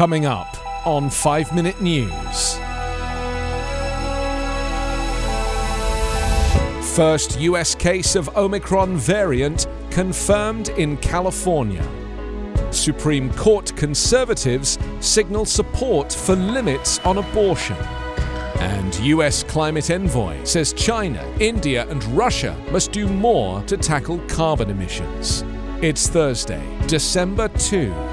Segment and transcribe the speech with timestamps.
[0.00, 2.56] Coming up on 5 Minute News.
[6.96, 11.86] First US case of Omicron variant confirmed in California.
[12.70, 17.76] Supreme Court conservatives signal support for limits on abortion.
[18.60, 24.70] And US climate envoy says China, India, and Russia must do more to tackle carbon
[24.70, 25.44] emissions.
[25.82, 28.09] It's Thursday, December 2.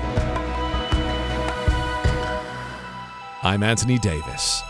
[3.48, 4.62] I'm Anthony Davis.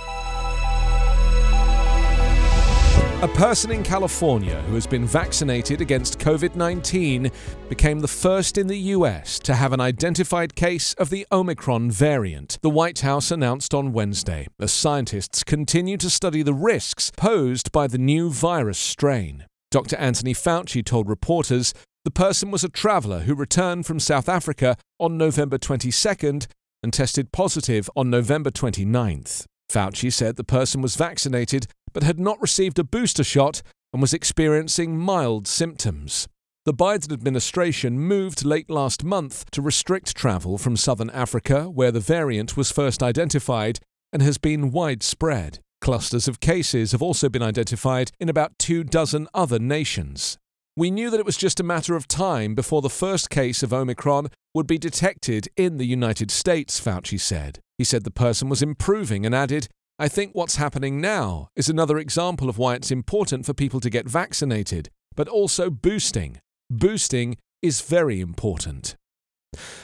[3.23, 7.31] A person in California who has been vaccinated against COVID 19
[7.69, 12.59] became the first in the US to have an identified case of the Omicron variant,
[12.61, 17.87] the White House announced on Wednesday, as scientists continue to study the risks posed by
[17.87, 19.45] the new virus strain.
[19.71, 19.95] Dr.
[19.95, 21.73] Anthony Fauci told reporters
[22.05, 26.45] the person was a traveler who returned from South Africa on November 22nd
[26.83, 29.45] and tested positive on November 29th.
[29.69, 33.61] Fauci said the person was vaccinated but had not received a booster shot
[33.91, 36.27] and was experiencing mild symptoms.
[36.65, 42.01] The Biden administration moved late last month to restrict travel from southern Africa, where the
[42.01, 43.79] variant was first identified
[44.11, 45.59] and has been widespread.
[45.79, 50.37] Clusters of cases have also been identified in about two dozen other nations.
[50.77, 53.73] We knew that it was just a matter of time before the first case of
[53.73, 57.57] Omicron would be detected in the United States, Fauci said.
[57.79, 61.97] He said the person was improving and added, I think what's happening now is another
[61.97, 66.37] example of why it's important for people to get vaccinated, but also boosting.
[66.69, 68.95] Boosting is very important.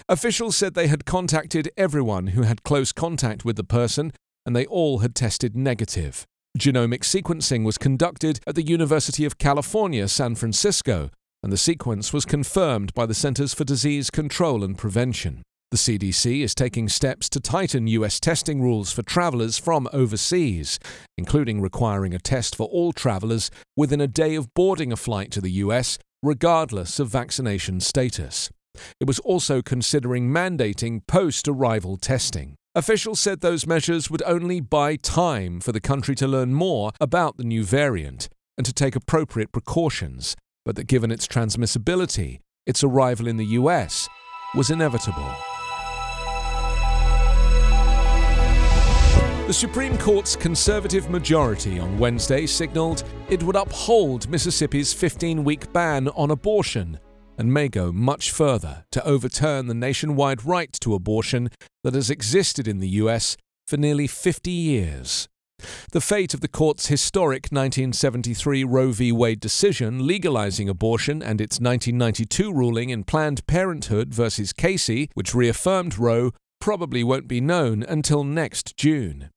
[0.07, 4.11] Officials said they had contacted everyone who had close contact with the person
[4.45, 6.27] and they all had tested negative.
[6.57, 11.09] Genomic sequencing was conducted at the University of California, San Francisco,
[11.41, 15.41] and the sequence was confirmed by the Centers for Disease Control and Prevention.
[15.71, 20.77] The CDC is taking steps to tighten US testing rules for travelers from overseas,
[21.17, 25.41] including requiring a test for all travelers within a day of boarding a flight to
[25.41, 28.51] the US, regardless of vaccination status.
[28.99, 32.53] It was also considering mandating post arrival testing.
[32.75, 37.37] Officials said those measures would only buy time for the country to learn more about
[37.37, 40.35] the new variant and to take appropriate precautions,
[40.65, 44.09] but that given its transmissibility, its arrival in the US
[44.55, 45.35] was inevitable.
[49.45, 56.07] The Supreme Court's conservative majority on Wednesday signaled it would uphold Mississippi's 15 week ban
[56.07, 56.99] on abortion
[57.37, 61.49] and may go much further to overturn the nationwide right to abortion
[61.83, 65.27] that has existed in the US for nearly 50 years.
[65.91, 69.11] The fate of the court's historic 1973 Roe v.
[69.11, 74.29] Wade decision legalizing abortion and its 1992 ruling in Planned Parenthood v.
[74.57, 79.29] Casey, which reaffirmed Roe, probably won't be known until next June.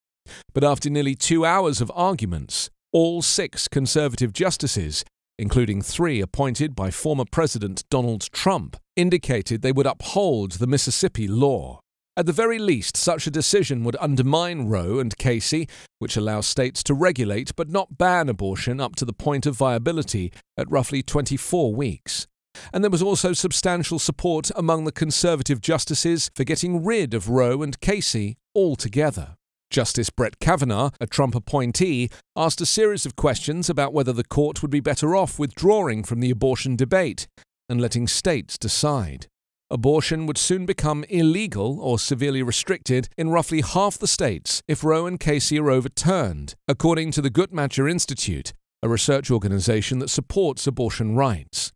[0.54, 5.04] But after nearly two hours of arguments, all six conservative justices,
[5.38, 11.80] including three appointed by former President Donald Trump, indicated they would uphold the Mississippi law.
[12.18, 16.82] At the very least, such a decision would undermine Roe and Casey, which allows states
[16.84, 21.74] to regulate but not ban abortion up to the point of viability at roughly 24
[21.74, 22.26] weeks.
[22.72, 27.62] And there was also substantial support among the conservative justices for getting rid of Roe
[27.62, 29.36] and Casey altogether.
[29.70, 34.62] Justice Brett Kavanaugh, a Trump appointee, asked a series of questions about whether the court
[34.62, 37.26] would be better off withdrawing from the abortion debate
[37.68, 39.26] and letting states decide.
[39.68, 45.06] Abortion would soon become illegal or severely restricted in roughly half the states if Roe
[45.06, 48.52] and Casey are overturned, according to the Guttmacher Institute,
[48.82, 51.72] a research organization that supports abortion rights.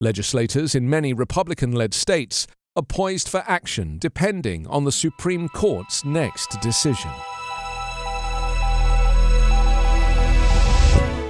[0.00, 6.04] Legislators in many Republican led states are poised for action depending on the Supreme Court's
[6.04, 7.10] next decision.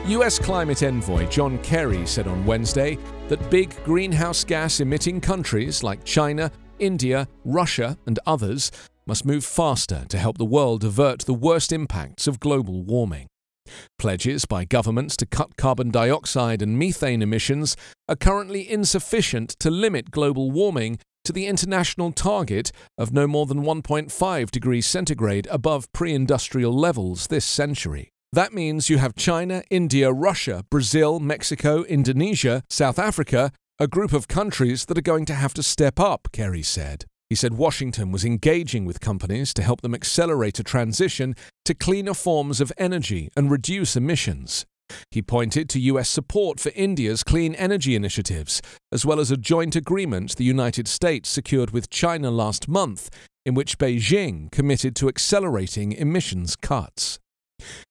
[0.08, 2.96] US climate envoy John Kerry said on Wednesday
[3.28, 8.70] that big greenhouse gas emitting countries like China, India, Russia, and others
[9.06, 13.26] must move faster to help the world avert the worst impacts of global warming.
[13.99, 17.76] Pledges by governments to cut carbon dioxide and methane emissions
[18.08, 23.64] are currently insufficient to limit global warming to the international target of no more than
[23.64, 28.11] 1.5 degrees centigrade above pre industrial levels this century.
[28.32, 33.50] That means you have China, India, Russia, Brazil, Mexico, Indonesia, South Africa,
[33.81, 37.05] a group of countries that are going to have to step up, Kerry said.
[37.28, 41.34] He said Washington was engaging with companies to help them accelerate a transition
[41.64, 44.64] to cleaner forms of energy and reduce emissions.
[45.11, 48.61] He pointed to US support for India's clean energy initiatives,
[48.93, 53.11] as well as a joint agreement the United States secured with China last month,
[53.44, 57.19] in which Beijing committed to accelerating emissions cuts.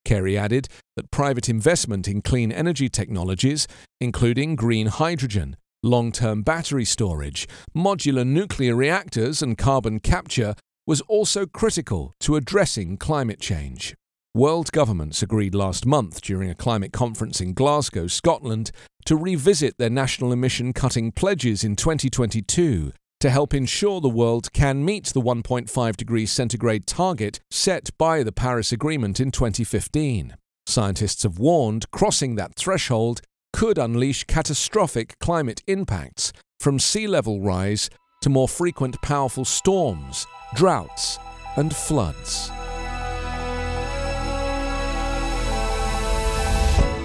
[0.04, 3.66] Kerry added that private investment in clean energy technologies,
[4.00, 10.54] including green hydrogen, long term battery storage, modular nuclear reactors, and carbon capture
[10.86, 13.94] was also critical to addressing climate change.
[14.36, 18.70] World governments agreed last month during a climate conference in Glasgow, Scotland,
[19.06, 24.84] to revisit their national emission cutting pledges in 2022 to help ensure the world can
[24.84, 30.36] meet the 1.5 degrees centigrade target set by the Paris Agreement in 2015.
[30.66, 33.22] Scientists have warned crossing that threshold
[33.54, 37.88] could unleash catastrophic climate impacts from sea level rise
[38.20, 41.18] to more frequent powerful storms, droughts,
[41.56, 42.50] and floods.